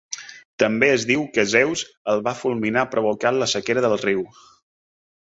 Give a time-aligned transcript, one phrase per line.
[0.61, 4.23] També es diu que Zeus el va fulminar provocant la sequera del riu.